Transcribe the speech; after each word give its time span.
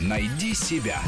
Найди 0.00 0.54
себя. 0.54 1.00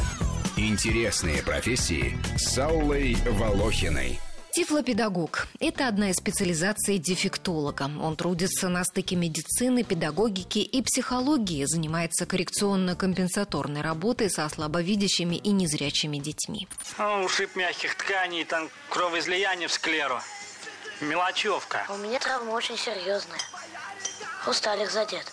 Интересные 0.57 1.43
профессии 1.43 2.19
с 2.37 2.59
Аллой 2.59 3.17
Волохиной. 3.27 4.21
Тифлопедагог– 4.53 5.49
это 5.61 5.89
одна 5.89 6.11
из 6.11 6.17
специализаций 6.17 6.99
дефектолога. 6.99 7.91
Он 8.03 8.17
трудится 8.17 8.69
на 8.69 8.85
стыке 8.85 9.17
медицины, 9.17 9.83
педагогики 9.83 10.59
и 10.59 10.83
психологии, 10.83 11.65
занимается 11.65 12.27
коррекционно-компенсаторной 12.27 13.81
работой 13.81 14.29
со 14.29 14.47
слабовидящими 14.51 15.37
и 15.37 15.53
незрячими 15.53 16.19
детьми. 16.19 16.69
Ну, 16.99 17.25
ушиб 17.25 17.57
мягких 17.57 17.95
тканей, 17.95 18.45
там 18.45 18.69
кровоизлияние 18.91 19.69
в 19.69 19.73
склеру. 19.73 20.21
Мелочевка. 21.01 21.87
У 21.89 21.97
меня 21.97 22.19
травма 22.19 22.51
очень 22.51 22.77
серьезная. 22.77 23.41
Хрусталик 24.41 24.91
задет. 24.91 25.33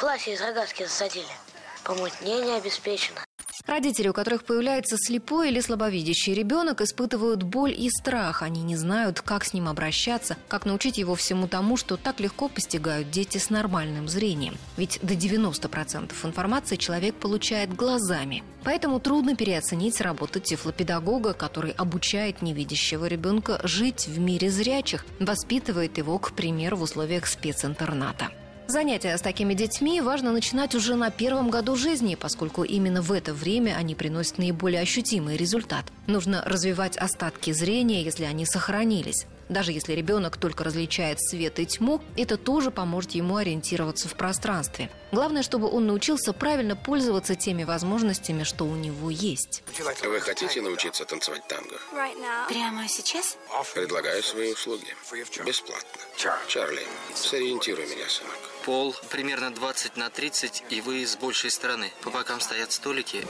Классе 0.00 0.32
из 0.32 0.40
рогатки 0.40 0.82
засадили. 0.84 1.26
Помутнение 1.84 2.56
обеспечено. 2.56 3.20
Родители, 3.66 4.08
у 4.08 4.14
которых 4.14 4.44
появляется 4.44 4.96
слепой 4.98 5.50
или 5.50 5.60
слабовидящий 5.60 6.32
ребенок, 6.32 6.80
испытывают 6.80 7.42
боль 7.42 7.74
и 7.78 7.90
страх. 7.90 8.42
Они 8.42 8.62
не 8.62 8.76
знают, 8.76 9.20
как 9.20 9.44
с 9.44 9.52
ним 9.52 9.68
обращаться, 9.68 10.38
как 10.48 10.64
научить 10.64 10.96
его 10.96 11.14
всему 11.14 11.48
тому, 11.48 11.76
что 11.76 11.98
так 11.98 12.18
легко 12.18 12.48
постигают 12.48 13.10
дети 13.10 13.36
с 13.36 13.50
нормальным 13.50 14.08
зрением. 14.08 14.56
Ведь 14.78 14.98
до 15.02 15.12
90% 15.12 16.12
информации 16.24 16.76
человек 16.76 17.16
получает 17.16 17.76
глазами. 17.76 18.42
Поэтому 18.64 19.00
трудно 19.00 19.36
переоценить 19.36 20.00
работу 20.00 20.40
тифлопедагога, 20.40 21.34
который 21.34 21.72
обучает 21.72 22.40
невидящего 22.40 23.04
ребенка 23.04 23.60
жить 23.64 24.06
в 24.06 24.18
мире 24.18 24.48
зрячих, 24.48 25.04
воспитывает 25.18 25.98
его, 25.98 26.18
к 26.18 26.32
примеру, 26.32 26.78
в 26.78 26.82
условиях 26.84 27.26
специнтерната. 27.26 28.30
Занятия 28.70 29.18
с 29.18 29.20
такими 29.20 29.54
детьми 29.54 30.00
важно 30.00 30.30
начинать 30.30 30.76
уже 30.76 30.94
на 30.94 31.10
первом 31.10 31.50
году 31.50 31.74
жизни, 31.74 32.14
поскольку 32.14 32.62
именно 32.62 33.02
в 33.02 33.10
это 33.10 33.34
время 33.34 33.74
они 33.76 33.96
приносят 33.96 34.38
наиболее 34.38 34.80
ощутимый 34.80 35.36
результат. 35.36 35.86
Нужно 36.06 36.44
развивать 36.46 36.96
остатки 36.96 37.50
зрения, 37.50 38.04
если 38.04 38.22
они 38.22 38.46
сохранились. 38.46 39.26
Даже 39.48 39.72
если 39.72 39.94
ребенок 39.94 40.36
только 40.36 40.62
различает 40.62 41.20
свет 41.20 41.58
и 41.58 41.66
тьму, 41.66 42.00
это 42.16 42.36
тоже 42.36 42.70
поможет 42.70 43.10
ему 43.10 43.34
ориентироваться 43.34 44.08
в 44.08 44.14
пространстве. 44.14 44.88
Главное, 45.10 45.42
чтобы 45.42 45.68
он 45.68 45.88
научился 45.88 46.32
правильно 46.32 46.76
пользоваться 46.76 47.34
теми 47.34 47.64
возможностями, 47.64 48.44
что 48.44 48.64
у 48.64 48.76
него 48.76 49.10
есть. 49.10 49.64
Вы 50.04 50.20
хотите 50.20 50.62
научиться 50.62 51.04
танцевать 51.04 51.44
танго? 51.48 51.76
Прямо 52.48 52.86
сейчас? 52.86 53.36
Предлагаю 53.74 54.22
свои 54.22 54.52
услуги. 54.52 54.86
Бесплатно. 55.44 56.00
Чарли, 56.46 56.86
сориентируй 57.16 57.86
меня, 57.86 58.08
сынок. 58.08 58.38
Пол 58.64 58.94
примерно 59.10 59.50
20 59.50 59.96
на 59.96 60.10
30, 60.10 60.64
и 60.70 60.80
вы 60.80 61.06
с 61.06 61.16
большей 61.16 61.50
стороны. 61.50 61.92
По 62.02 62.10
бокам 62.10 62.40
стоят 62.40 62.72
столики. 62.72 63.24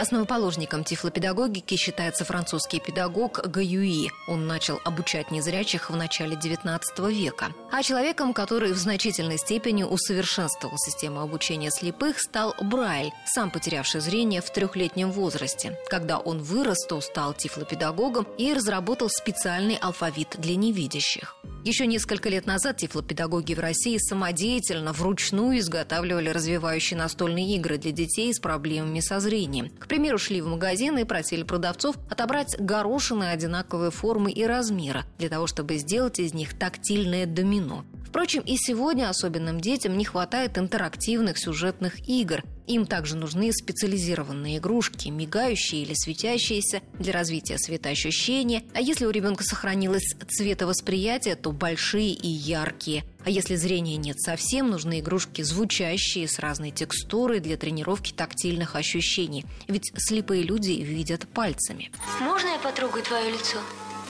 Основоположником 0.00 0.82
тифлопедагогики 0.82 1.76
считается 1.76 2.24
французский 2.24 2.80
педагог 2.80 3.46
Гаюи. 3.46 4.08
Он 4.28 4.46
начал 4.46 4.80
обучать 4.82 5.30
незрячих 5.30 5.90
в 5.90 5.96
начале 5.96 6.36
XIX 6.36 6.80
века. 7.12 7.52
А 7.70 7.82
человеком, 7.82 8.32
который 8.32 8.72
в 8.72 8.78
значительной 8.78 9.36
степени 9.36 9.82
усовершенствовал 9.82 10.78
систему 10.78 11.20
обучения 11.20 11.70
слепых, 11.70 12.18
стал 12.18 12.54
Брайль, 12.62 13.12
сам 13.26 13.50
потерявший 13.50 14.00
зрение 14.00 14.40
в 14.40 14.50
трехлетнем 14.50 15.12
возрасте. 15.12 15.78
Когда 15.90 16.18
он 16.18 16.42
вырос, 16.42 16.86
то 16.88 16.98
стал 17.02 17.34
тифлопедагогом 17.34 18.26
и 18.38 18.54
разработал 18.54 19.10
специальный 19.10 19.76
алфавит 19.76 20.36
для 20.38 20.56
невидящих. 20.56 21.36
Еще 21.62 21.86
несколько 21.86 22.30
лет 22.30 22.46
назад 22.46 22.78
тифлопедагоги 22.78 23.52
в 23.52 23.58
России 23.58 23.98
самодеятельно, 23.98 24.94
вручную 24.94 25.58
изготавливали 25.58 26.30
развивающие 26.30 26.98
настольные 26.98 27.56
игры 27.56 27.76
для 27.76 27.92
детей 27.92 28.32
с 28.32 28.40
проблемами 28.40 29.00
со 29.00 29.20
зрением. 29.20 29.68
К 29.78 29.86
примеру, 29.86 30.16
шли 30.16 30.40
в 30.40 30.46
магазин 30.46 30.96
и 30.96 31.04
просили 31.04 31.42
продавцов 31.42 31.96
отобрать 32.08 32.58
горошины 32.58 33.24
одинаковой 33.24 33.90
формы 33.90 34.32
и 34.32 34.44
размера, 34.44 35.04
для 35.18 35.28
того, 35.28 35.46
чтобы 35.46 35.76
сделать 35.76 36.18
из 36.18 36.32
них 36.32 36.58
тактильное 36.58 37.26
домино. 37.26 37.84
Впрочем, 38.10 38.42
и 38.42 38.56
сегодня 38.56 39.08
особенным 39.08 39.60
детям 39.60 39.96
не 39.96 40.04
хватает 40.04 40.58
интерактивных 40.58 41.38
сюжетных 41.38 42.08
игр. 42.08 42.42
Им 42.66 42.84
также 42.84 43.16
нужны 43.16 43.52
специализированные 43.52 44.58
игрушки, 44.58 45.10
мигающие 45.10 45.82
или 45.82 45.94
светящиеся, 45.94 46.82
для 46.98 47.12
развития 47.12 47.56
светоощущения. 47.56 48.64
А 48.74 48.80
если 48.80 49.06
у 49.06 49.10
ребенка 49.10 49.44
сохранилось 49.44 50.16
цветовосприятие, 50.28 51.36
то 51.36 51.52
большие 51.52 52.10
и 52.10 52.26
яркие. 52.26 53.04
А 53.24 53.30
если 53.30 53.54
зрения 53.54 53.96
нет 53.96 54.20
совсем, 54.20 54.70
нужны 54.70 54.98
игрушки 54.98 55.42
звучащие, 55.42 56.26
с 56.26 56.40
разной 56.40 56.72
текстурой 56.72 57.38
для 57.38 57.56
тренировки 57.56 58.12
тактильных 58.12 58.74
ощущений. 58.74 59.46
Ведь 59.68 59.92
слепые 59.96 60.42
люди 60.42 60.72
видят 60.72 61.28
пальцами. 61.28 61.92
Можно 62.20 62.48
я 62.48 62.58
потрогаю 62.58 63.04
твое 63.04 63.30
лицо? 63.30 63.58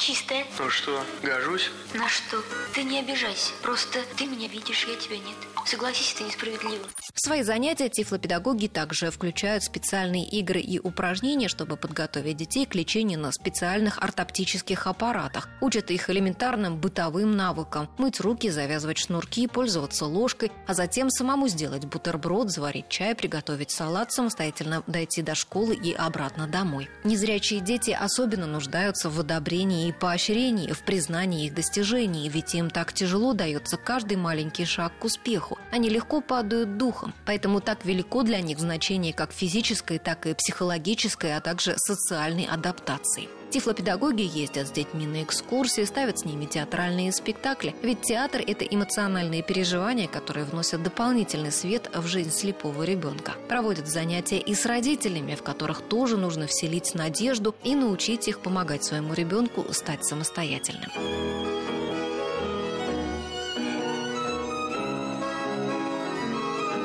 Чистое. 0.00 0.46
Ну 0.58 0.70
что, 0.70 1.04
гожусь? 1.22 1.70
На 1.92 2.08
что? 2.08 2.42
Ты 2.72 2.84
не 2.84 3.00
обижайся. 3.00 3.52
Просто 3.60 4.02
ты 4.16 4.24
меня 4.24 4.48
видишь, 4.48 4.86
я 4.86 4.96
тебя 4.96 5.18
нет. 5.18 5.36
Согласись, 5.70 6.14
это 6.16 6.24
несправедливо. 6.24 6.84
В 7.14 7.20
свои 7.24 7.44
занятия 7.44 7.88
тифлопедагоги 7.88 8.66
также 8.66 9.12
включают 9.12 9.62
специальные 9.62 10.24
игры 10.24 10.58
и 10.58 10.80
упражнения, 10.80 11.46
чтобы 11.46 11.76
подготовить 11.76 12.38
детей 12.38 12.66
к 12.66 12.74
лечению 12.74 13.20
на 13.20 13.30
специальных 13.30 14.02
ортоптических 14.02 14.88
аппаратах. 14.88 15.48
Учат 15.60 15.92
их 15.92 16.10
элементарным 16.10 16.76
бытовым 16.76 17.36
навыкам– 17.36 17.88
мыть 17.98 18.18
руки, 18.18 18.50
завязывать 18.50 18.98
шнурки, 18.98 19.46
пользоваться 19.46 20.06
ложкой, 20.06 20.50
а 20.66 20.74
затем 20.74 21.08
самому 21.08 21.46
сделать 21.46 21.84
бутерброд, 21.84 22.50
заварить 22.50 22.88
чай, 22.88 23.14
приготовить 23.14 23.70
салат, 23.70 24.10
самостоятельно 24.10 24.82
дойти 24.88 25.22
до 25.22 25.36
школы 25.36 25.76
и 25.76 25.92
обратно 25.92 26.48
домой. 26.48 26.90
Незрячие 27.04 27.60
дети 27.60 27.92
особенно 27.92 28.48
нуждаются 28.48 29.08
в 29.08 29.20
одобрении 29.20 29.86
и 29.86 29.92
поощрении, 29.92 30.72
в 30.72 30.82
признании 30.82 31.46
их 31.46 31.54
достижений, 31.54 32.28
ведь 32.28 32.56
им 32.56 32.70
так 32.70 32.92
тяжело 32.92 33.34
дается 33.34 33.76
каждый 33.76 34.16
маленький 34.16 34.64
шаг 34.64 34.98
к 34.98 35.04
успеху. 35.04 35.59
Они 35.70 35.88
легко 35.88 36.20
падают 36.20 36.76
духом, 36.76 37.14
поэтому 37.26 37.60
так 37.60 37.84
велико 37.84 38.22
для 38.22 38.40
них 38.40 38.58
значение 38.58 39.12
как 39.12 39.32
физической, 39.32 39.98
так 39.98 40.26
и 40.26 40.34
психологической, 40.34 41.36
а 41.36 41.40
также 41.40 41.76
социальной 41.78 42.44
адаптации. 42.44 43.28
Тифлопедагоги 43.50 44.22
ездят 44.22 44.68
с 44.68 44.70
детьми 44.70 45.06
на 45.06 45.24
экскурсии, 45.24 45.84
ставят 45.84 46.20
с 46.20 46.24
ними 46.24 46.46
театральные 46.46 47.10
спектакли. 47.12 47.74
Ведь 47.82 48.02
театр– 48.02 48.42
это 48.46 48.64
эмоциональные 48.64 49.42
переживания, 49.42 50.06
которые 50.06 50.44
вносят 50.44 50.84
дополнительный 50.84 51.50
свет 51.50 51.90
в 51.92 52.06
жизнь 52.06 52.30
слепого 52.30 52.84
ребенка. 52.84 53.32
Проводят 53.48 53.88
занятия 53.88 54.38
и 54.38 54.54
с 54.54 54.66
родителями, 54.66 55.34
в 55.34 55.42
которых 55.42 55.82
тоже 55.82 56.16
нужно 56.16 56.46
вселить 56.46 56.94
надежду 56.94 57.56
и 57.64 57.74
научить 57.74 58.28
их 58.28 58.38
помогать 58.38 58.84
своему 58.84 59.14
ребенку 59.14 59.66
стать 59.72 60.04
самостоятельным. 60.04 61.49